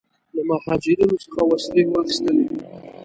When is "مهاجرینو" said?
0.49-1.15